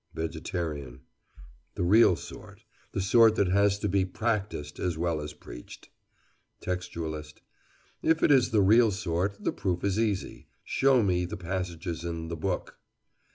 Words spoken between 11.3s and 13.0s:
passages in the Book.